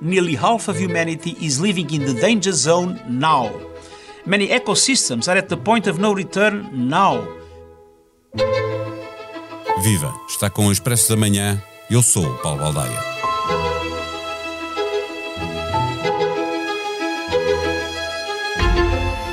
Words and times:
Nearly 0.00 0.34
half 0.36 0.68
of 0.68 0.78
humanity 0.78 1.36
is 1.40 1.58
living 1.60 1.90
in 1.94 2.04
the 2.04 2.14
danger 2.20 2.52
zone 2.52 3.00
now. 3.08 3.50
Many 4.26 4.48
ecosystems 4.48 5.28
are 5.28 5.38
at 5.38 5.48
the 5.48 5.56
point 5.56 5.86
of 5.86 5.98
no 5.98 6.12
return 6.12 6.68
now. 6.88 7.26
Viva! 9.82 10.12
Está 10.28 10.48
com 10.48 10.66
o 10.66 10.72
Expresso 10.72 11.10
da 11.10 11.16
Manhã. 11.16 11.62
Eu 11.90 12.02
sou 12.02 12.24
o 12.24 12.38
Paulo 12.38 12.60
Baldaia. 12.60 13.14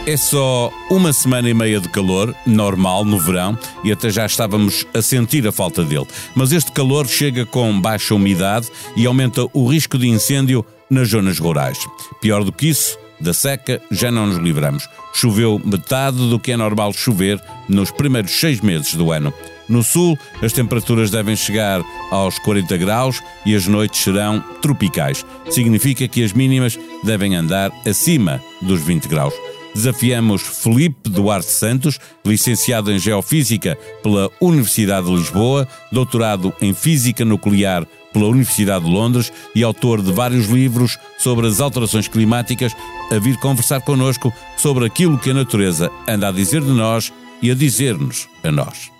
É 0.07 0.17
só 0.17 0.73
uma 0.89 1.13
semana 1.13 1.47
e 1.47 1.53
meia 1.53 1.79
de 1.79 1.87
calor, 1.87 2.35
normal 2.43 3.05
no 3.05 3.19
verão, 3.19 3.57
e 3.83 3.91
até 3.91 4.09
já 4.09 4.25
estávamos 4.25 4.83
a 4.95 5.01
sentir 5.01 5.47
a 5.47 5.51
falta 5.51 5.83
dele. 5.83 6.07
Mas 6.33 6.51
este 6.51 6.71
calor 6.71 7.07
chega 7.07 7.45
com 7.45 7.79
baixa 7.79 8.15
umidade 8.15 8.67
e 8.95 9.05
aumenta 9.05 9.45
o 9.53 9.67
risco 9.67 9.99
de 9.99 10.07
incêndio 10.07 10.65
nas 10.89 11.09
zonas 11.09 11.37
rurais. 11.37 11.77
Pior 12.19 12.43
do 12.43 12.51
que 12.51 12.69
isso, 12.69 12.97
da 13.19 13.31
seca 13.31 13.79
já 13.91 14.09
não 14.09 14.25
nos 14.25 14.37
livramos. 14.39 14.89
Choveu 15.13 15.61
metade 15.63 16.17
do 16.17 16.39
que 16.39 16.51
é 16.51 16.57
normal 16.57 16.91
chover 16.93 17.39
nos 17.69 17.91
primeiros 17.91 18.31
seis 18.31 18.59
meses 18.59 18.95
do 18.95 19.11
ano. 19.11 19.31
No 19.69 19.83
sul, 19.83 20.17
as 20.41 20.51
temperaturas 20.51 21.11
devem 21.11 21.35
chegar 21.35 21.83
aos 22.09 22.39
40 22.39 22.75
graus 22.77 23.21
e 23.45 23.55
as 23.55 23.67
noites 23.67 24.01
serão 24.01 24.43
tropicais. 24.63 25.23
Significa 25.51 26.07
que 26.07 26.23
as 26.23 26.33
mínimas 26.33 26.77
devem 27.03 27.35
andar 27.35 27.71
acima 27.85 28.41
dos 28.63 28.81
20 28.81 29.07
graus 29.07 29.33
desafiamos 29.73 30.41
Felipe 30.41 31.09
Duarte 31.09 31.51
Santos, 31.51 31.99
licenciado 32.25 32.91
em 32.91 32.99
Geofísica 32.99 33.77
pela 34.03 34.29
Universidade 34.39 35.07
de 35.07 35.15
Lisboa, 35.15 35.67
doutorado 35.91 36.53
em 36.61 36.73
Física 36.73 37.25
Nuclear 37.25 37.85
pela 38.13 38.27
Universidade 38.27 38.85
de 38.85 38.91
Londres 38.91 39.31
e 39.55 39.63
autor 39.63 40.01
de 40.01 40.11
vários 40.11 40.47
livros 40.47 40.97
sobre 41.17 41.47
as 41.47 41.59
alterações 41.59 42.07
climáticas, 42.07 42.73
a 43.11 43.17
vir 43.19 43.37
conversar 43.37 43.81
connosco 43.81 44.33
sobre 44.57 44.85
aquilo 44.85 45.17
que 45.17 45.31
a 45.31 45.33
natureza 45.33 45.89
anda 46.07 46.27
a 46.27 46.31
dizer 46.31 46.61
de 46.61 46.71
nós 46.71 47.11
e 47.41 47.49
a 47.49 47.55
dizer-nos 47.55 48.27
a 48.43 48.51
nós. 48.51 48.91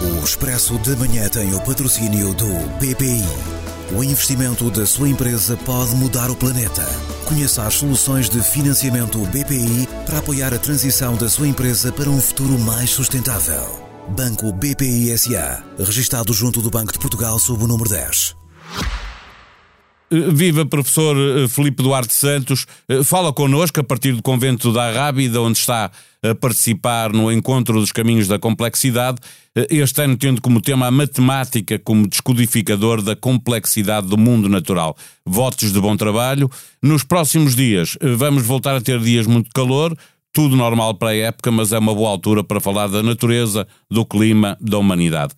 O 0.00 0.24
Expresso 0.24 0.78
de 0.78 0.96
Manhã 0.96 1.28
tem 1.28 1.54
o 1.54 1.60
patrocínio 1.60 2.34
do 2.34 2.46
BPI. 2.78 3.65
O 3.94 4.02
investimento 4.02 4.68
da 4.68 4.84
sua 4.84 5.08
empresa 5.08 5.56
pode 5.58 5.94
mudar 5.94 6.28
o 6.28 6.34
planeta. 6.34 6.84
Conheça 7.24 7.62
as 7.62 7.74
soluções 7.74 8.28
de 8.28 8.42
financiamento 8.42 9.18
BPI 9.26 9.88
para 10.04 10.18
apoiar 10.18 10.52
a 10.52 10.58
transição 10.58 11.16
da 11.16 11.28
sua 11.28 11.46
empresa 11.46 11.92
para 11.92 12.10
um 12.10 12.20
futuro 12.20 12.58
mais 12.58 12.90
sustentável. 12.90 13.86
Banco 14.08 14.52
BPI 14.52 15.16
SA, 15.16 15.64
registado 15.78 16.32
junto 16.32 16.60
do 16.60 16.68
Banco 16.68 16.92
de 16.92 16.98
Portugal 16.98 17.38
sob 17.38 17.62
o 17.62 17.68
número 17.68 17.88
10. 17.88 18.34
Viva 20.10 20.66
professor 20.66 21.16
eh, 21.16 21.48
Felipe 21.48 21.82
Duarte 21.82 22.14
Santos, 22.14 22.66
eh, 22.88 23.02
fala 23.02 23.32
connosco 23.32 23.80
a 23.80 23.84
partir 23.84 24.12
do 24.12 24.22
convento 24.22 24.72
da 24.72 24.90
Rábida, 24.92 25.40
onde 25.40 25.58
está 25.58 25.90
a 26.30 26.34
participar 26.34 27.12
no 27.12 27.30
encontro 27.30 27.80
dos 27.80 27.92
caminhos 27.92 28.28
da 28.28 28.38
complexidade, 28.38 29.18
eh, 29.54 29.66
este 29.70 30.02
ano 30.02 30.16
tendo 30.16 30.40
como 30.40 30.60
tema 30.60 30.86
a 30.86 30.90
matemática 30.90 31.78
como 31.78 32.06
descodificador 32.06 33.02
da 33.02 33.16
complexidade 33.16 34.06
do 34.06 34.18
mundo 34.18 34.48
natural. 34.48 34.96
Votos 35.24 35.72
de 35.72 35.80
bom 35.80 35.96
trabalho. 35.96 36.50
Nos 36.82 37.02
próximos 37.02 37.54
dias 37.54 37.96
vamos 38.00 38.44
voltar 38.44 38.74
a 38.74 38.80
ter 38.80 39.00
dias 39.00 39.26
muito 39.26 39.50
calor, 39.54 39.96
tudo 40.32 40.54
normal 40.54 40.94
para 40.94 41.08
a 41.08 41.16
época, 41.16 41.50
mas 41.50 41.72
é 41.72 41.78
uma 41.78 41.94
boa 41.94 42.10
altura 42.10 42.44
para 42.44 42.60
falar 42.60 42.88
da 42.88 43.02
natureza, 43.02 43.66
do 43.90 44.04
clima, 44.04 44.56
da 44.60 44.76
humanidade. 44.76 45.32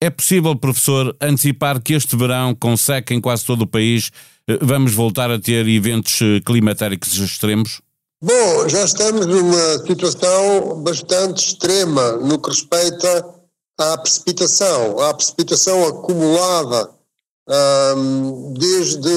É 0.00 0.10
possível, 0.10 0.54
professor, 0.54 1.16
antecipar 1.20 1.82
que 1.82 1.94
este 1.94 2.14
verão, 2.16 2.54
com 2.54 2.76
seca 2.76 3.14
em 3.14 3.20
quase 3.20 3.44
todo 3.44 3.62
o 3.62 3.66
país, 3.66 4.12
eh, 4.48 4.58
vamos 4.60 4.94
voltar 4.94 5.30
a 5.30 5.38
ter 5.38 5.66
eventos 5.66 6.20
eh, 6.22 6.40
climatéricos 6.44 7.18
extremos? 7.18 7.80
Bom, 8.26 8.68
já 8.68 8.82
estamos 8.82 9.24
numa 9.24 9.86
situação 9.86 10.82
bastante 10.82 11.46
extrema 11.46 12.14
no 12.14 12.40
que 12.40 12.50
respeita 12.50 13.24
à 13.78 13.96
precipitação, 13.98 14.98
à 14.98 15.14
precipitação 15.14 15.86
acumulada 15.86 16.90
um, 17.96 18.52
desde, 18.54 19.08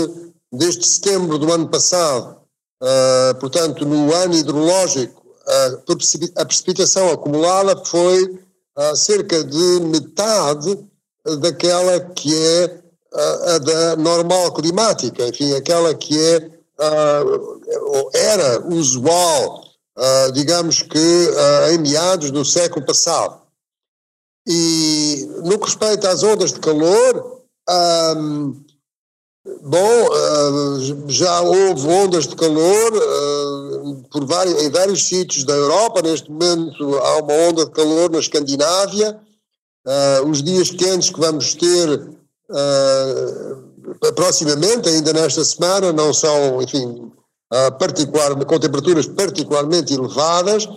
desde 0.53 0.85
setembro 0.85 1.39
do 1.39 1.51
ano 1.51 1.67
passado. 1.67 2.37
Uh, 2.79 3.33
portanto, 3.39 3.83
no 3.83 4.13
ano 4.13 4.35
hidrológico, 4.35 5.25
a, 5.47 6.41
a 6.43 6.45
precipitação 6.45 7.09
acumulada 7.09 7.83
foi 7.85 8.39
cerca 8.95 9.43
de 9.43 9.79
metade 9.85 10.87
daquela 11.41 11.99
que 11.99 12.31
é 12.31 12.79
a, 13.11 13.55
a 13.55 13.57
da 13.57 13.95
normal 13.95 14.53
climática, 14.53 15.27
enfim, 15.27 15.55
aquela 15.55 15.95
que 15.95 16.15
é 16.15 16.58
uh, 16.79 18.09
era 18.13 18.67
usual, 18.67 19.63
uh, 19.97 20.31
digamos 20.31 20.81
que 20.81 20.97
uh, 20.97 21.73
em 21.73 21.77
meados 21.79 22.31
do 22.31 22.45
século 22.45 22.85
passado. 22.85 23.41
E 24.47 25.27
no 25.43 25.59
que 25.59 25.65
respeita 25.65 26.09
às 26.09 26.23
ondas 26.23 26.53
de 26.53 26.59
calor, 26.59 27.43
um, 28.17 28.65
bom, 29.61 31.07
já 31.07 31.41
houve 31.41 31.87
ondas 31.87 32.25
de 32.25 32.35
calor 32.35 32.91
por 34.09 34.25
vários, 34.25 34.59
em 34.63 34.71
vários 34.71 35.03
sítios 35.07 35.43
da 35.43 35.53
Europa. 35.53 36.01
Neste 36.01 36.31
momento 36.31 36.97
há 36.97 37.17
uma 37.17 37.33
onda 37.33 37.65
de 37.65 37.71
calor 37.71 38.09
na 38.09 38.17
Escandinávia. 38.17 39.19
Os 40.27 40.41
dias 40.41 40.71
quentes 40.71 41.11
que 41.11 41.19
vamos 41.19 41.53
ter 41.53 42.09
proximamente, 44.15 44.89
ainda 44.89 45.13
nesta 45.13 45.43
semana, 45.43 45.91
não 45.91 46.13
são, 46.13 46.61
enfim, 46.61 47.11
uh, 47.53 47.77
particular, 47.77 48.35
com 48.45 48.59
temperaturas 48.59 49.07
particularmente 49.07 49.93
elevadas, 49.93 50.67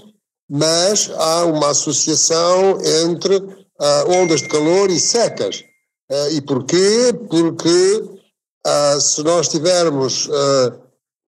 mas 0.50 1.11
há 1.17 1.45
uma 1.47 1.71
associação 1.71 2.78
entre 3.06 3.43
ondas 4.06 4.43
de 4.43 4.49
calor 4.49 4.91
e 4.91 5.00
secas. 5.00 5.65
e 6.31 6.41
porquê? 6.43 7.12
Porque 7.28 8.05
se 9.00 9.23
nós 9.25 9.49
tivermos 9.49 10.29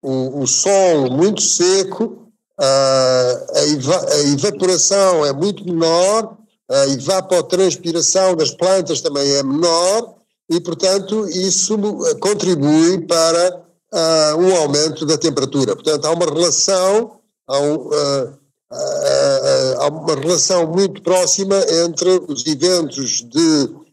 o, 0.03 0.43
o 0.43 0.47
solo 0.47 1.11
muito 1.11 1.41
seco, 1.41 2.25
a, 2.61 3.61
eva, 3.73 4.07
a 4.13 4.21
evaporação 4.21 5.25
é 5.25 5.33
muito 5.33 5.65
menor, 5.65 6.37
a 6.71 6.87
evapotranspiração 6.89 8.37
das 8.37 8.51
plantas 8.51 9.01
também 9.01 9.29
é 9.33 9.43
menor 9.43 10.15
e, 10.51 10.61
portanto, 10.61 11.27
isso 11.29 11.77
contribui 12.21 13.07
para 13.07 13.65
uh, 13.93 14.39
um 14.39 14.57
aumento 14.57 15.07
da 15.07 15.17
temperatura. 15.17 15.75
Portanto, 15.75 16.05
há 16.05 16.11
uma 16.11 16.27
relação, 16.27 17.19
há, 17.49 17.59
um, 17.61 17.75
uh, 17.75 18.39
uh, 18.73 19.81
há 19.81 19.89
uma 19.89 20.15
relação 20.15 20.67
muito 20.67 21.03
próxima 21.03 21.57
entre 21.85 22.23
os 22.29 22.47
eventos 22.47 23.23
de 23.23 23.85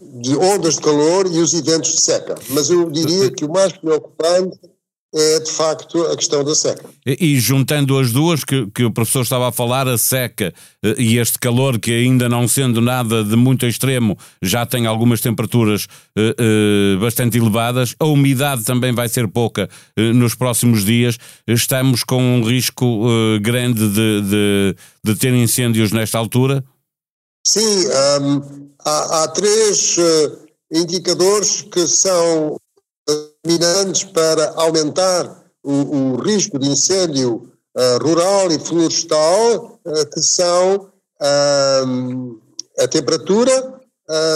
de 0.00 0.36
ondas 0.36 0.74
de 0.74 0.80
calor 0.80 1.26
e 1.26 1.38
os 1.38 1.54
eventos 1.54 1.92
de 1.92 2.00
seca. 2.00 2.34
Mas 2.50 2.70
eu 2.70 2.90
diria 2.90 3.30
que 3.30 3.44
o 3.44 3.52
mais 3.52 3.72
preocupante 3.72 4.58
é 5.14 5.38
de 5.38 5.50
facto 5.50 6.02
a 6.06 6.16
questão 6.16 6.42
da 6.42 6.54
seca. 6.54 6.84
E, 7.06 7.34
e 7.34 7.40
juntando 7.40 7.96
as 7.98 8.10
duas 8.10 8.42
que, 8.42 8.66
que, 8.74 8.84
o 8.84 8.90
professor 8.90 9.22
estava 9.22 9.48
a 9.48 9.52
falar, 9.52 9.86
a 9.86 9.96
seca 9.96 10.52
eh, 10.82 10.94
e 10.98 11.18
este 11.18 11.38
calor 11.38 11.78
que 11.78 11.92
ainda 11.92 12.28
não 12.28 12.48
sendo 12.48 12.80
nada 12.80 13.22
de 13.22 13.36
muito 13.36 13.64
extremo, 13.64 14.18
já 14.42 14.66
tem 14.66 14.86
algumas 14.86 15.20
temperaturas 15.20 15.86
eh, 16.18 16.34
eh, 16.36 16.96
bastante 17.00 17.38
elevadas, 17.38 17.94
a 18.00 18.04
umidade 18.04 18.64
também 18.64 18.92
vai 18.92 19.08
ser 19.08 19.28
pouca 19.28 19.68
eh, 19.96 20.12
nos 20.12 20.34
próximos 20.34 20.84
dias, 20.84 21.16
estamos 21.46 22.02
com 22.02 22.20
um 22.20 22.42
risco 22.42 23.06
eh, 23.08 23.38
grande 23.38 23.88
de, 23.88 24.22
de, 24.22 24.76
de 25.04 25.14
ter 25.14 25.32
incêndios 25.32 25.92
nesta 25.92 26.18
altura? 26.18 26.64
Sim, 27.46 27.86
um, 28.20 28.70
há, 28.84 29.22
há, 29.22 29.28
três 29.28 29.98
uh, 29.98 30.38
indicadores 30.72 31.60
que 31.62 31.86
são 31.86 32.56
determinantes 33.44 34.04
para 34.04 34.52
aumentar 34.56 35.44
o, 35.62 35.72
o 35.72 36.16
risco 36.16 36.58
de 36.58 36.68
incêndio 36.68 37.52
uh, 37.76 38.02
rural 38.02 38.50
e 38.50 38.58
florestal, 38.58 39.78
uh, 39.84 40.06
que 40.12 40.20
são 40.20 40.90
um, 41.86 42.40
a 42.78 42.88
temperatura, 42.88 43.72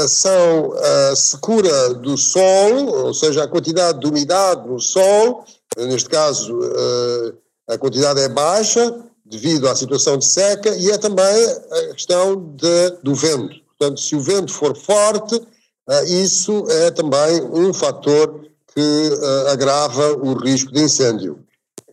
são 0.08 0.72
a 0.72 1.16
secura 1.16 1.92
do 1.94 2.16
solo, 2.16 3.06
ou 3.06 3.12
seja, 3.12 3.44
a 3.44 3.48
quantidade 3.48 4.00
de 4.00 4.06
umidade 4.06 4.66
no 4.66 4.80
solo, 4.80 5.44
neste 5.76 6.08
caso 6.08 6.58
a 7.68 7.76
quantidade 7.76 8.20
é 8.20 8.28
baixa, 8.30 8.96
devido 9.26 9.68
à 9.68 9.74
situação 9.74 10.16
de 10.16 10.24
seca, 10.24 10.74
e 10.74 10.90
é 10.90 10.96
também 10.96 11.46
a 11.90 11.94
questão 11.94 12.54
de, 12.56 12.90
do 13.02 13.14
vento. 13.14 13.56
Portanto, 13.76 14.00
se 14.00 14.16
o 14.16 14.20
vento 14.20 14.52
for 14.52 14.74
forte, 14.74 15.34
uh, 15.34 16.04
isso 16.06 16.64
é 16.70 16.90
também 16.90 17.42
um 17.52 17.74
fator 17.74 18.37
que 18.78 19.14
uh, 19.14 19.48
agrava 19.48 20.12
o 20.12 20.34
risco 20.34 20.72
de 20.72 20.82
incêndio. 20.82 21.40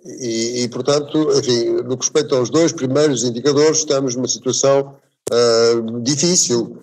E, 0.06 0.62
e, 0.64 0.70
portanto, 0.70 1.32
enfim, 1.40 1.82
no 1.84 1.98
que 1.98 2.06
respeita 2.06 2.36
aos 2.36 2.52
dois 2.52 2.72
primeiros 2.72 3.24
indicadores, 3.24 3.80
estamos 3.80 4.16
numa 4.16 4.28
situação 4.28 4.96
uh, 5.32 6.02
difícil 6.02 6.82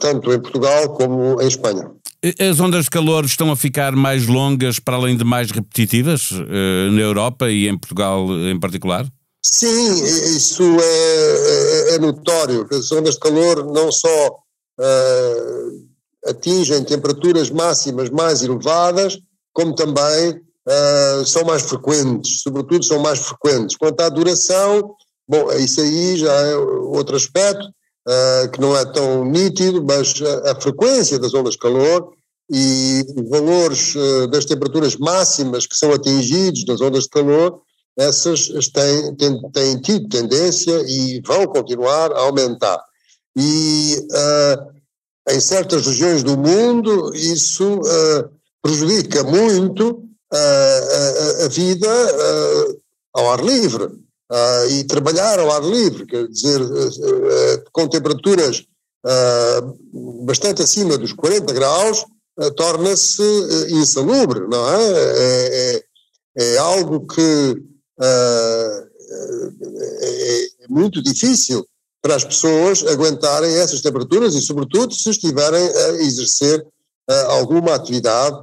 tanto 0.00 0.32
em 0.32 0.40
Portugal 0.40 0.88
como 0.88 1.40
em 1.40 1.46
Espanha. 1.46 1.88
As 2.40 2.58
ondas 2.58 2.86
de 2.86 2.90
calor 2.90 3.24
estão 3.24 3.48
a 3.52 3.54
ficar 3.54 3.94
mais 3.94 4.26
longas, 4.26 4.80
para 4.80 4.96
além 4.96 5.16
de 5.16 5.22
mais 5.22 5.52
repetitivas, 5.52 6.32
na 6.32 7.00
Europa 7.00 7.48
e 7.48 7.68
em 7.68 7.78
Portugal 7.78 8.26
em 8.50 8.58
particular? 8.58 9.06
Sim, 9.40 10.04
isso 10.36 10.64
é, 10.64 11.90
é, 11.90 11.94
é 11.94 11.98
notório. 12.00 12.66
As 12.72 12.90
ondas 12.90 13.14
de 13.14 13.20
calor 13.20 13.64
não 13.72 13.92
só 13.92 14.36
uh, 14.80 15.82
atingem 16.26 16.84
temperaturas 16.84 17.50
máximas 17.50 18.10
mais 18.10 18.42
elevadas, 18.42 19.18
como 19.52 19.74
também 19.74 20.30
uh, 20.30 21.24
são 21.26 21.44
mais 21.44 21.62
frequentes, 21.62 22.42
sobretudo 22.42 22.84
são 22.84 22.98
mais 23.00 23.18
frequentes. 23.18 23.76
Quanto 23.76 24.00
à 24.00 24.08
duração, 24.08 24.94
bom, 25.28 25.50
isso 25.52 25.80
aí 25.80 26.16
já 26.16 26.32
é 26.32 26.56
outro 26.56 27.16
aspecto, 27.16 27.64
uh, 27.66 28.50
que 28.50 28.60
não 28.60 28.76
é 28.76 28.84
tão 28.86 29.24
nítido, 29.24 29.84
mas 29.84 30.14
a, 30.22 30.52
a 30.52 30.60
frequência 30.60 31.18
das 31.18 31.34
ondas 31.34 31.54
de 31.54 31.58
calor 31.58 32.12
e 32.50 33.04
valores 33.28 33.94
uh, 33.94 34.26
das 34.28 34.44
temperaturas 34.44 34.96
máximas 34.96 35.66
que 35.66 35.76
são 35.76 35.92
atingidos 35.92 36.64
nas 36.66 36.80
ondas 36.80 37.04
de 37.04 37.10
calor, 37.10 37.60
essas 37.98 38.48
têm, 38.72 39.14
têm, 39.16 39.50
têm 39.52 39.80
tido 39.82 40.08
tendência 40.08 40.82
e 40.86 41.20
vão 41.26 41.46
continuar 41.46 42.10
a 42.12 42.20
aumentar. 42.20 42.82
E 43.36 43.98
em 45.28 45.40
certas 45.40 45.86
regiões 45.86 46.22
do 46.22 46.36
mundo 46.38 47.14
isso 47.14 47.80
prejudica 48.62 49.24
muito 49.24 50.04
a, 50.32 51.44
a, 51.44 51.48
vida 51.48 51.88
ao 53.12 53.32
ar 53.32 53.44
livre 53.44 53.90
e 54.70 54.84
trabalhar 54.84 55.38
ao 55.38 55.50
ar 55.50 55.62
livre, 55.62 56.06
quer 56.06 56.26
dizer, 56.28 56.60
com 57.72 57.88
temperaturas 57.88 58.64
bastante 60.24 60.62
acima 60.62 60.96
dos 60.96 61.12
40 61.12 61.52
graus, 61.52 62.06
torna-se 62.56 63.22
insalubre, 63.70 64.46
não 64.48 64.68
é? 64.74 64.92
É, 64.92 65.84
é, 66.38 66.54
é 66.54 66.58
algo 66.58 67.06
que 67.06 67.62
é, 68.00 68.88
é 70.62 70.68
muito 70.68 71.02
difícil 71.02 71.66
para 72.00 72.16
as 72.16 72.24
pessoas 72.24 72.84
aguentarem 72.86 73.54
essas 73.56 73.80
temperaturas 73.80 74.34
e, 74.34 74.40
sobretudo, 74.40 74.94
se 74.94 75.10
estiverem 75.10 75.62
a 75.62 75.88
exercer 76.02 76.66
alguma 77.28 77.74
atividade 77.74 78.36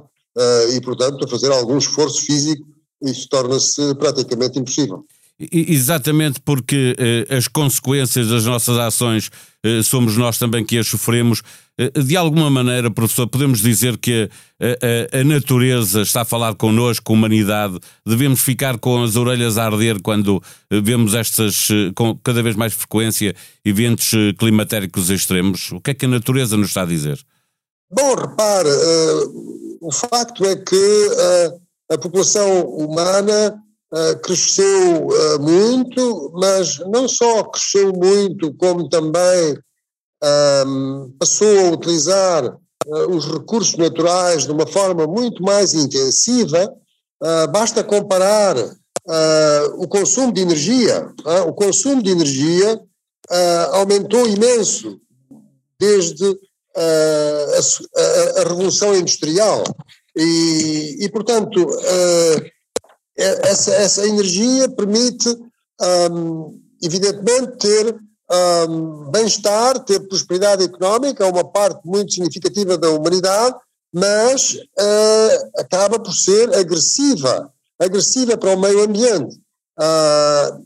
e, 0.74 0.80
portanto, 0.80 1.24
a 1.24 1.28
fazer 1.28 1.50
algum 1.50 1.78
esforço 1.78 2.24
físico, 2.24 2.64
isso 3.02 3.28
torna-se 3.28 3.94
praticamente 3.94 4.58
impossível. 4.58 5.04
Exatamente 5.50 6.38
porque 6.38 6.94
eh, 6.98 7.34
as 7.34 7.48
consequências 7.48 8.28
das 8.28 8.44
nossas 8.44 8.76
ações 8.76 9.30
eh, 9.64 9.82
somos 9.82 10.14
nós 10.14 10.36
também 10.36 10.62
que 10.62 10.76
as 10.76 10.86
sofremos. 10.86 11.42
Eh, 11.78 12.02
de 12.02 12.14
alguma 12.14 12.50
maneira, 12.50 12.90
professor, 12.90 13.26
podemos 13.26 13.60
dizer 13.60 13.96
que 13.96 14.28
a, 14.60 15.16
a, 15.16 15.20
a, 15.20 15.24
natureza 15.24 16.02
está 16.02 16.20
a 16.20 16.24
falar 16.26 16.54
connosco, 16.56 17.10
a 17.10 17.16
humanidade. 17.16 17.78
Devemos 18.06 18.42
ficar 18.42 18.78
com 18.78 19.02
as 19.02 19.16
orelhas 19.16 19.56
a 19.56 19.64
arder 19.64 20.02
quando 20.02 20.42
vemos 20.70 21.14
estas, 21.14 21.68
com 21.94 22.14
cada 22.22 22.42
vez 22.42 22.54
mais 22.54 22.74
frequência, 22.74 23.34
eventos 23.64 24.10
climatéricos 24.38 25.08
extremos. 25.08 25.72
O 25.72 25.80
que 25.80 25.92
é 25.92 25.94
que 25.94 26.04
a 26.04 26.08
natureza 26.08 26.54
nos 26.54 26.68
está 26.68 26.82
a 26.82 26.86
dizer? 26.86 27.18
Bom, 27.92 28.14
repare, 28.14 28.68
uh, 28.68 29.78
o 29.80 29.90
facto 29.90 30.44
é 30.44 30.54
que 30.54 30.76
uh, 30.76 31.60
a 31.90 31.98
população 31.98 32.62
humana 32.66 33.60
uh, 33.92 34.20
cresceu 34.20 35.08
muito, 35.40 36.30
mas 36.34 36.78
não 36.86 37.08
só 37.08 37.42
cresceu 37.42 37.92
muito, 37.92 38.54
como 38.54 38.88
também 38.88 39.58
um, 40.68 41.12
passou 41.18 41.66
a 41.66 41.70
utilizar 41.72 42.56
os 43.08 43.26
recursos 43.26 43.76
naturais 43.76 44.44
de 44.44 44.52
uma 44.52 44.66
forma 44.66 45.06
muito 45.06 45.42
mais 45.42 45.74
intensiva. 45.74 46.72
basta 47.52 47.84
comparar 47.84 48.56
o 49.76 49.86
consumo 49.86 50.32
de 50.32 50.40
energia. 50.40 51.12
o 51.46 51.52
consumo 51.52 52.02
de 52.02 52.10
energia 52.10 52.80
aumentou 53.72 54.26
imenso 54.26 54.98
desde 55.78 56.38
a, 56.80 58.00
a, 58.00 58.40
a, 58.40 58.48
Revolução 58.48 58.94
Industrial. 58.94 59.62
E, 60.16 60.98
e 61.00 61.08
portanto, 61.10 61.66
é, 61.84 63.48
essa, 63.48 63.72
essa 63.72 64.06
energia 64.06 64.68
permite, 64.70 65.28
um, 66.10 66.58
evidentemente, 66.82 67.58
ter 67.58 67.96
um, 68.68 69.10
bem-estar, 69.10 69.78
ter 69.84 70.00
prosperidade 70.08 70.64
económica, 70.64 71.24
é 71.24 71.30
uma 71.30 71.44
parte 71.44 71.80
muito 71.84 72.12
significativa 72.12 72.78
da 72.78 72.90
humanidade, 72.90 73.56
mas 73.92 74.54
uh, 74.54 75.50
acaba 75.58 75.98
por 75.98 76.14
ser 76.14 76.54
agressiva, 76.54 77.52
agressiva 77.78 78.38
para 78.38 78.54
o 78.54 78.60
meio 78.60 78.84
ambiente. 78.84 79.36
Uh, 79.78 80.64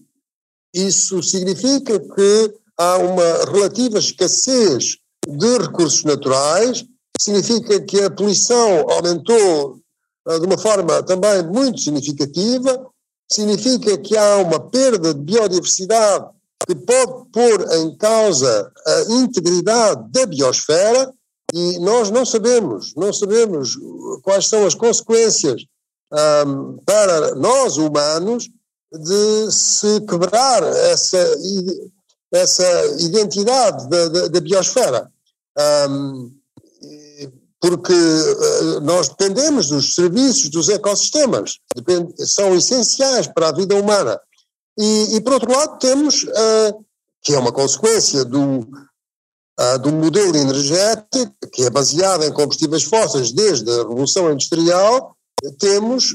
isso 0.74 1.22
significa 1.22 1.98
que 1.98 2.54
há 2.76 2.98
uma 2.98 3.44
relativa 3.50 3.98
escassez 3.98 4.98
de 5.26 5.58
recursos 5.58 6.04
naturais, 6.04 6.84
significa 7.20 7.80
que 7.80 8.02
a 8.02 8.10
poluição 8.10 8.90
aumentou 8.90 9.78
ah, 10.26 10.38
de 10.38 10.46
uma 10.46 10.58
forma 10.58 11.02
também 11.02 11.42
muito 11.46 11.80
significativa, 11.80 12.86
significa 13.30 13.96
que 13.98 14.16
há 14.16 14.38
uma 14.38 14.60
perda 14.60 15.14
de 15.14 15.20
biodiversidade 15.20 16.26
que 16.66 16.74
pode 16.74 17.30
pôr 17.30 17.66
em 17.74 17.96
causa 17.96 18.72
a 18.86 19.00
integridade 19.12 20.10
da 20.10 20.26
biosfera 20.26 21.12
e 21.52 21.78
nós 21.78 22.10
não 22.10 22.24
sabemos, 22.24 22.94
não 22.96 23.12
sabemos 23.12 23.76
quais 24.22 24.48
são 24.48 24.66
as 24.66 24.74
consequências 24.74 25.62
um, 26.46 26.78
para 26.84 27.34
nós 27.34 27.76
humanos 27.76 28.48
de 28.92 29.52
se 29.52 30.00
quebrar 30.02 30.62
essa, 30.62 31.18
essa 32.32 32.86
identidade 33.00 33.88
da, 33.88 34.08
da, 34.08 34.28
da 34.28 34.40
biosfera. 34.40 35.12
Um, 35.58 36.32
porque 37.64 37.94
uh, 37.94 38.80
nós 38.82 39.08
dependemos 39.08 39.68
dos 39.68 39.94
serviços 39.94 40.50
dos 40.50 40.68
ecossistemas, 40.68 41.58
são 42.18 42.54
essenciais 42.54 43.26
para 43.26 43.48
a 43.48 43.52
vida 43.52 43.74
humana. 43.74 44.20
E, 44.78 45.16
e 45.16 45.20
por 45.22 45.32
outro 45.32 45.50
lado, 45.50 45.78
temos, 45.78 46.24
uh, 46.24 46.84
que 47.22 47.32
é 47.32 47.38
uma 47.38 47.52
consequência 47.52 48.22
do, 48.22 48.68
uh, 49.58 49.78
do 49.80 49.90
modelo 49.92 50.36
energético, 50.36 51.32
que 51.50 51.62
é 51.62 51.70
baseado 51.70 52.24
em 52.24 52.32
combustíveis 52.34 52.82
fósseis 52.82 53.32
desde 53.32 53.70
a 53.70 53.78
Revolução 53.78 54.30
Industrial, 54.30 55.16
temos, 55.58 56.14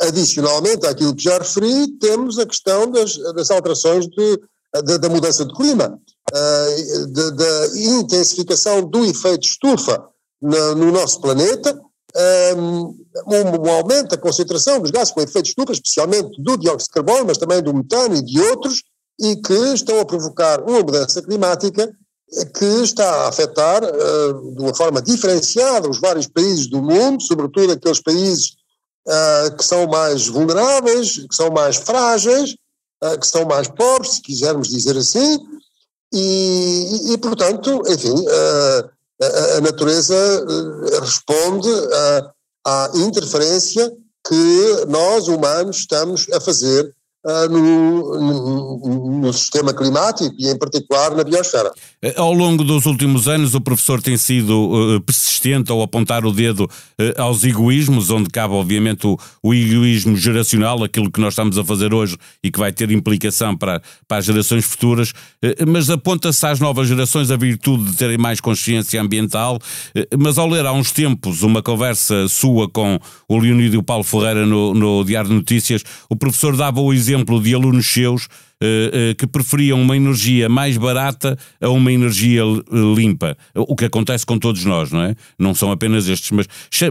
adicionalmente 0.00 0.84
àquilo 0.84 1.14
que 1.14 1.22
já 1.22 1.38
referi, 1.38 1.86
temos 1.98 2.40
a 2.40 2.46
questão 2.46 2.90
das, 2.90 3.16
das 3.34 3.52
alterações 3.52 4.08
de, 4.08 4.40
de, 4.84 4.98
da 4.98 5.08
mudança 5.08 5.44
de 5.44 5.54
clima, 5.54 5.96
da 6.30 7.66
intensificação 7.74 8.82
do 8.82 9.04
efeito 9.04 9.46
estufa, 9.46 10.04
no, 10.40 10.74
no 10.74 10.92
nosso 10.92 11.20
planeta, 11.20 11.78
um, 12.56 12.96
um, 13.26 13.70
aumento 13.70 14.10
da 14.10 14.16
concentração 14.16 14.80
dos 14.80 14.90
gases 14.90 15.12
com 15.12 15.20
efeito 15.20 15.46
estufa, 15.46 15.72
especialmente 15.72 16.40
do 16.40 16.56
dióxido 16.56 16.88
de 16.88 16.94
carbono, 16.94 17.26
mas 17.26 17.38
também 17.38 17.62
do 17.62 17.74
metano 17.74 18.14
e 18.14 18.22
de 18.22 18.40
outros, 18.40 18.82
e 19.20 19.36
que 19.36 19.74
estão 19.74 20.00
a 20.00 20.04
provocar 20.04 20.60
uma 20.62 20.80
mudança 20.80 21.22
climática 21.22 21.92
que 22.54 22.64
está 22.82 23.24
a 23.24 23.28
afetar 23.28 23.82
uh, 23.84 24.54
de 24.54 24.62
uma 24.62 24.74
forma 24.74 25.02
diferenciada 25.02 25.88
os 25.88 26.00
vários 26.00 26.26
países 26.26 26.66
do 26.66 26.80
mundo, 26.82 27.22
sobretudo 27.22 27.72
aqueles 27.72 28.00
países 28.00 28.56
uh, 29.06 29.56
que 29.56 29.64
são 29.64 29.86
mais 29.86 30.26
vulneráveis, 30.26 31.18
que 31.28 31.34
são 31.34 31.50
mais 31.50 31.76
frágeis, 31.76 32.56
uh, 33.04 33.18
que 33.18 33.26
são 33.26 33.44
mais 33.44 33.68
pobres, 33.68 34.12
se 34.12 34.22
quisermos 34.22 34.68
dizer 34.68 34.96
assim, 34.96 35.38
e, 36.12 37.12
e, 37.12 37.18
portanto, 37.18 37.82
enfim, 37.88 38.14
a, 38.28 39.56
a 39.56 39.60
natureza 39.60 40.14
eh, 40.14 41.00
responde 41.00 41.68
à 42.64 42.90
interferência 42.94 43.90
que 44.26 44.86
nós, 44.88 45.28
humanos, 45.28 45.78
estamos 45.78 46.26
a 46.32 46.40
fazer 46.40 46.94
Uh, 47.24 47.48
no, 47.48 48.20
no, 48.20 49.20
no, 49.20 49.32
sistema 49.32 49.72
climático 49.72 50.34
e, 50.36 50.48
em 50.48 50.58
particular, 50.58 51.14
na 51.14 51.22
biosfera. 51.22 51.70
Eh, 52.02 52.14
ao 52.16 52.32
longo 52.32 52.64
dos 52.64 52.84
últimos 52.84 53.28
anos, 53.28 53.54
o 53.54 53.60
professor 53.60 54.02
tem 54.02 54.16
sido 54.16 54.50
uh, 54.96 55.00
persistente 55.02 55.70
ao 55.70 55.80
apontar 55.82 56.26
o 56.26 56.32
dedo 56.32 56.64
uh, 56.64 57.22
aos 57.22 57.44
egoísmos, 57.44 58.10
onde 58.10 58.28
cabe, 58.28 58.54
obviamente, 58.54 59.06
o, 59.06 59.16
o, 59.40 59.54
egoísmo 59.54 60.16
geracional, 60.16 60.82
aquilo 60.82 61.12
que 61.12 61.20
nós 61.20 61.34
estamos 61.34 61.56
a 61.56 61.64
fazer 61.64 61.94
hoje 61.94 62.16
e 62.42 62.50
que 62.50 62.58
vai 62.58 62.72
ter 62.72 62.90
implicação 62.90 63.56
para, 63.56 63.80
para 64.08 64.16
as 64.16 64.24
gerações 64.24 64.64
futuras, 64.64 65.12
mas 65.68 65.90
aponta-se 65.90 66.44
às 66.44 66.58
novas 66.58 66.88
gerações 66.88 67.30
a 67.30 67.36
virtude 67.36 67.84
de 67.84 67.96
terem 67.96 68.18
mais 68.18 68.40
consciência 68.40 69.00
ambiental. 69.00 69.60
mas 70.18 70.38
ao 70.38 70.48
ler 70.48 70.66
há 70.66 70.72
uns 70.72 70.90
tempos 70.90 71.42
uma 71.42 71.62
conversa 71.62 72.26
sua 72.26 72.68
com 72.68 72.98
o 73.28 73.38
Leonídio 73.38 73.80
Paulo 73.80 74.02
Ferreira 74.02 74.44
no, 74.44 74.74
no 74.74 75.04
Diário 75.04 75.30
de 75.30 75.36
Notícias, 75.36 75.84
o 76.10 76.16
professor 76.16 76.56
dava 76.56 76.80
o 76.80 76.92
exemplo 76.92 77.11
exemplo 77.12 77.40
de 77.40 77.54
alunos 77.54 77.86
seus 77.86 78.28
que 79.18 79.26
preferiam 79.26 79.82
uma 79.82 79.96
energia 79.96 80.48
mais 80.48 80.76
barata 80.76 81.36
a 81.60 81.68
uma 81.68 81.90
energia 81.90 82.42
limpa. 82.94 83.36
O 83.56 83.74
que 83.74 83.86
acontece 83.86 84.24
com 84.24 84.38
todos 84.38 84.64
nós, 84.64 84.92
não 84.92 85.02
é? 85.02 85.16
Não 85.36 85.52
são 85.52 85.72
apenas 85.72 86.06
estes, 86.06 86.30
mas 86.30 86.46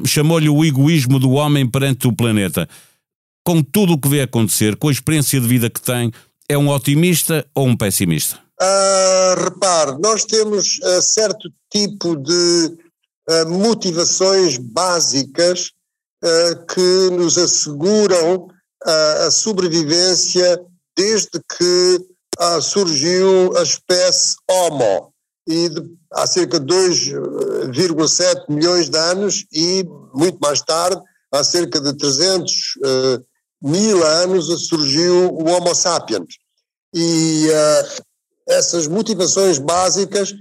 chamou-lhe 0.05 0.49
o 0.49 0.65
egoísmo 0.65 1.17
do 1.17 1.31
homem 1.31 1.65
perante 1.65 2.07
o 2.07 2.13
planeta. 2.13 2.67
Com 3.45 3.63
tudo 3.63 3.93
o 3.93 3.97
que 3.97 4.09
vê 4.09 4.21
acontecer, 4.21 4.75
com 4.75 4.89
a 4.89 4.91
experiência 4.91 5.39
de 5.39 5.47
vida 5.47 5.69
que 5.69 5.81
tem, 5.81 6.11
é 6.49 6.57
um 6.57 6.67
otimista 6.67 7.45
ou 7.55 7.67
um 7.67 7.77
pessimista? 7.77 8.37
Uh, 8.61 9.43
repare, 9.43 9.97
nós 9.99 10.25
temos 10.25 10.77
uh, 10.83 11.01
certo 11.01 11.49
tipo 11.71 12.15
de 12.17 12.77
uh, 13.29 13.49
motivações 13.49 14.57
básicas 14.57 15.71
que 16.75 17.15
nos 17.17 17.35
asseguram 17.35 18.47
a 18.85 19.31
sobrevivência 19.31 20.59
desde 20.97 21.29
que 21.57 21.99
surgiu 22.61 23.55
a 23.57 23.63
espécie 23.63 24.35
Homo 24.49 25.13
e 25.47 25.69
de, 25.69 25.81
há 26.13 26.25
cerca 26.25 26.59
de 26.59 26.65
2,7 26.65 28.45
milhões 28.49 28.89
de 28.89 28.97
anos 28.97 29.45
e 29.51 29.83
muito 30.13 30.37
mais 30.39 30.61
tarde, 30.61 31.01
há 31.31 31.43
cerca 31.43 31.79
de 31.79 31.93
300 31.93 32.51
mil 33.61 34.03
anos, 34.03 34.67
surgiu 34.67 35.33
o 35.33 35.49
Homo 35.49 35.75
sapiens. 35.75 36.35
E 36.93 37.47
uh, 37.47 38.03
essas 38.49 38.87
motivações 38.87 39.59
básicas 39.59 40.33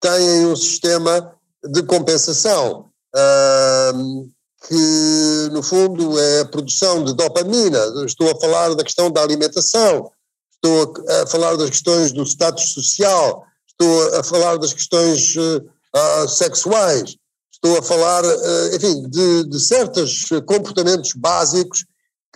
têm 0.00 0.46
um 0.46 0.56
sistema 0.56 1.34
de 1.64 1.82
compensação, 1.82 2.88
uh, 3.14 4.30
que 4.66 5.48
no 5.52 5.62
fundo 5.62 6.18
é 6.18 6.40
a 6.40 6.44
produção 6.46 7.04
de 7.04 7.14
dopamina. 7.14 7.78
Estou 8.04 8.30
a 8.30 8.40
falar 8.40 8.74
da 8.74 8.82
questão 8.82 9.10
da 9.10 9.22
alimentação, 9.22 10.10
estou 10.54 10.94
a 11.22 11.26
falar 11.26 11.56
das 11.56 11.70
questões 11.70 12.12
do 12.12 12.24
status 12.24 12.72
social, 12.72 13.44
estou 13.68 14.18
a 14.18 14.24
falar 14.24 14.56
das 14.56 14.72
questões 14.72 15.36
uh, 15.36 16.28
sexuais, 16.28 17.16
estou 17.52 17.78
a 17.78 17.82
falar, 17.82 18.24
enfim, 18.74 19.08
de, 19.08 19.44
de 19.44 19.60
certos 19.60 20.28
comportamentos 20.46 21.12
básicos 21.14 21.84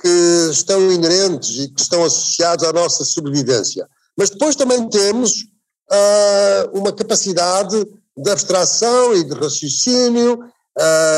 que 0.00 0.48
estão 0.50 0.90
inerentes 0.90 1.58
e 1.58 1.68
que 1.68 1.80
estão 1.80 2.04
associados 2.04 2.64
à 2.64 2.72
nossa 2.72 3.04
sobrevivência. 3.04 3.86
Mas 4.16 4.30
depois 4.30 4.56
também 4.56 4.88
temos 4.88 5.42
uh, 5.90 6.78
uma 6.78 6.92
capacidade 6.92 7.86
de 8.16 8.30
abstração 8.30 9.14
e 9.14 9.24
de 9.24 9.34
raciocínio 9.34 10.38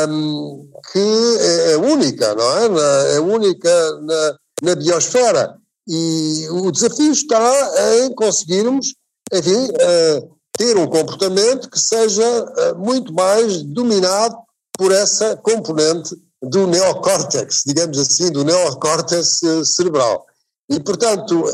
um, 0.08 0.68
que 0.92 1.38
é, 1.40 1.72
é 1.72 1.76
única, 1.76 2.34
não 2.34 2.78
é? 2.78 3.16
É 3.16 3.20
única 3.20 4.00
na, 4.00 4.36
na 4.62 4.74
biosfera. 4.74 5.56
E 5.86 6.48
o 6.50 6.70
desafio 6.70 7.12
está 7.12 7.72
em 7.98 8.14
conseguirmos, 8.14 8.94
enfim, 9.32 9.68
uh, 9.68 10.34
ter 10.56 10.76
um 10.76 10.86
comportamento 10.86 11.68
que 11.68 11.78
seja 11.78 12.24
uh, 12.24 12.78
muito 12.78 13.12
mais 13.12 13.62
dominado 13.62 14.36
por 14.76 14.92
essa 14.92 15.36
componente 15.36 16.16
do 16.42 16.66
neocórtex, 16.66 17.62
digamos 17.66 17.98
assim, 17.98 18.30
do 18.30 18.44
neocórtex 18.44 19.42
eh, 19.42 19.64
cerebral. 19.64 20.26
E, 20.68 20.78
portanto, 20.80 21.44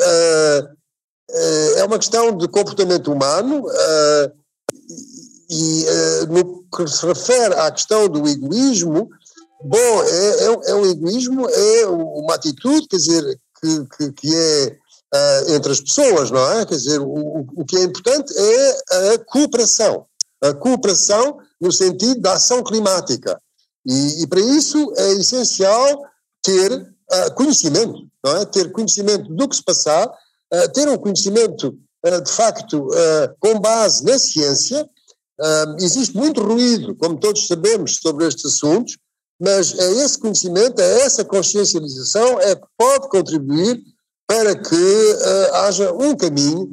é 1.77 1.85
uma 1.85 1.99
questão 1.99 2.37
de 2.37 2.49
comportamento 2.49 3.13
humano 3.13 3.67
uh, 5.51 6.25
e 6.25 6.27
no 6.29 6.65
que 6.65 6.87
se 6.87 7.05
refere 7.07 7.55
à 7.55 7.71
questão 7.71 8.09
do 8.09 8.27
egoísmo, 8.29 9.09
bom, 9.63 10.03
é, 10.05 10.45
é, 10.45 10.71
é 10.71 10.75
um 10.75 10.87
egoísmo, 10.87 11.49
é 11.49 11.87
uma 11.87 12.35
atitude, 12.35 12.87
quer 12.89 12.97
dizer, 12.97 13.41
que, 13.61 13.87
que, 13.97 14.13
que 14.13 14.35
é 14.35 14.79
entre 15.49 15.73
as 15.73 15.81
pessoas, 15.81 16.31
não 16.31 16.53
é? 16.53 16.65
Quer 16.65 16.77
dizer, 16.77 17.01
o, 17.01 17.45
o 17.57 17.65
que 17.65 17.77
é 17.77 17.83
importante 17.83 18.33
é 18.37 19.15
a 19.15 19.19
cooperação. 19.19 20.07
A 20.41 20.55
cooperação 20.55 21.39
no 21.61 21.71
sentido 21.71 22.21
da 22.21 22.35
ação 22.35 22.63
climática. 22.63 23.41
E, 23.87 24.23
e 24.23 24.27
para 24.27 24.41
isso 24.41 24.93
é 24.97 25.13
essencial 25.13 26.03
ter 26.43 26.73
uh, 26.73 27.35
conhecimento, 27.35 28.07
não 28.25 28.37
é? 28.37 28.45
Ter 28.47 28.73
conhecimento 28.73 29.33
do 29.35 29.49
que 29.49 29.57
se 29.57 29.63
passar, 29.63 30.07
uh, 30.07 30.73
ter 30.73 30.89
um 30.89 30.97
conhecimento 30.97 31.77
uh, 32.07 32.23
de 32.23 32.31
facto 32.31 32.89
com 33.39 33.61
base 33.61 34.05
na 34.05 34.19
ciência. 34.19 34.89
Existe 35.79 36.17
muito 36.17 36.43
ruído, 36.43 36.95
como 36.97 37.19
todos 37.19 37.47
sabemos, 37.47 37.97
sobre 37.97 38.27
estes 38.27 38.47
assuntos, 38.47 38.97
mas 39.41 39.79
é 39.79 40.05
esse 40.05 40.19
conhecimento, 40.19 40.81
é 40.81 41.01
essa 41.01 41.25
consciencialização 41.25 42.41
é 42.41 42.55
que 42.55 42.67
pode 42.77 43.09
contribuir 43.09 43.81
para 44.27 44.55
que 44.55 45.17
haja 45.65 45.93
um 45.93 46.15
caminho, 46.15 46.71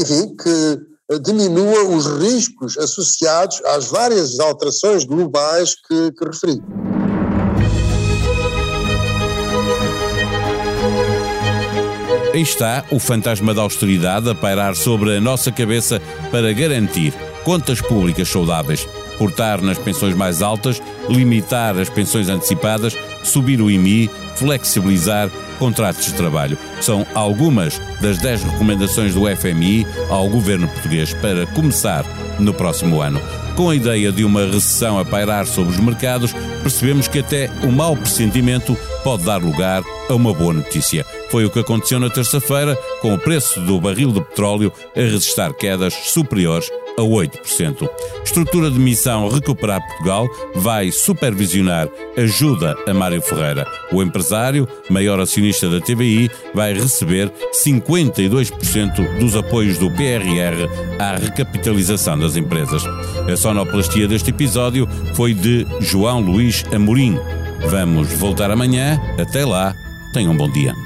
enfim, 0.00 0.36
que 0.36 1.18
diminua 1.20 1.84
os 1.84 2.06
riscos 2.20 2.76
associados 2.76 3.62
às 3.64 3.86
várias 3.86 4.40
alterações 4.40 5.04
globais 5.04 5.74
que, 5.74 6.12
que 6.12 6.24
referi. 6.24 6.60
Aí 12.34 12.42
está 12.42 12.84
o 12.90 12.98
fantasma 12.98 13.54
da 13.54 13.62
austeridade 13.62 14.28
a 14.28 14.34
pairar 14.34 14.76
sobre 14.76 15.16
a 15.16 15.20
nossa 15.22 15.50
cabeça 15.50 16.02
para 16.30 16.52
garantir 16.52 17.14
contas 17.46 17.80
públicas 17.80 18.28
saudáveis, 18.28 18.88
cortar 19.18 19.62
nas 19.62 19.78
pensões 19.78 20.16
mais 20.16 20.42
altas, 20.42 20.82
limitar 21.08 21.78
as 21.78 21.88
pensões 21.88 22.28
antecipadas, 22.28 22.98
subir 23.22 23.62
o 23.62 23.70
IMI, 23.70 24.10
flexibilizar 24.34 25.30
contratos 25.56 26.06
de 26.06 26.14
trabalho. 26.14 26.58
São 26.80 27.06
algumas 27.14 27.80
das 28.00 28.18
10 28.18 28.42
recomendações 28.42 29.14
do 29.14 29.24
FMI 29.36 29.86
ao 30.10 30.28
governo 30.28 30.66
português 30.66 31.14
para 31.14 31.46
começar 31.46 32.04
no 32.40 32.52
próximo 32.52 33.00
ano. 33.00 33.20
Com 33.54 33.70
a 33.70 33.76
ideia 33.76 34.10
de 34.10 34.24
uma 34.24 34.44
recessão 34.44 34.98
a 34.98 35.04
pairar 35.04 35.46
sobre 35.46 35.72
os 35.72 35.78
mercados, 35.78 36.32
percebemos 36.62 37.06
que 37.06 37.20
até 37.20 37.48
o 37.62 37.70
mau 37.70 37.96
pressentimento 37.96 38.76
pode 39.04 39.22
dar 39.22 39.40
lugar 39.40 39.84
a 40.08 40.14
uma 40.14 40.34
boa 40.34 40.52
notícia. 40.52 41.06
Foi 41.30 41.44
o 41.44 41.50
que 41.50 41.60
aconteceu 41.60 42.00
na 42.00 42.10
terça-feira, 42.10 42.76
com 43.00 43.14
o 43.14 43.18
preço 43.18 43.60
do 43.60 43.80
barril 43.80 44.10
de 44.10 44.20
petróleo 44.20 44.72
a 44.96 45.00
registrar 45.00 45.54
quedas 45.54 45.94
superiores 45.94 46.68
a 46.98 47.02
8%. 47.02 47.88
Estrutura 48.24 48.70
de 48.70 48.78
missão 48.78 49.28
Recuperar 49.28 49.80
Portugal 49.86 50.28
vai 50.54 50.90
supervisionar 50.90 51.88
ajuda 52.16 52.76
a 52.86 52.94
Mário 52.94 53.20
Ferreira. 53.22 53.66
O 53.92 54.02
empresário, 54.02 54.68
maior 54.88 55.20
acionista 55.20 55.68
da 55.68 55.80
TBI, 55.80 56.30
vai 56.54 56.72
receber 56.72 57.30
52% 57.52 59.18
dos 59.18 59.36
apoios 59.36 59.78
do 59.78 59.90
PRR 59.90 60.68
à 60.98 61.16
recapitalização 61.16 62.18
das 62.18 62.36
empresas. 62.36 62.82
A 63.30 63.36
sonoplastia 63.36 64.08
deste 64.08 64.30
episódio 64.30 64.88
foi 65.14 65.34
de 65.34 65.66
João 65.80 66.20
Luís 66.20 66.64
Amorim. 66.72 67.18
Vamos 67.68 68.12
voltar 68.14 68.50
amanhã. 68.50 69.00
Até 69.18 69.44
lá, 69.44 69.74
tenham 70.12 70.32
um 70.32 70.36
bom 70.36 70.50
dia. 70.50 70.85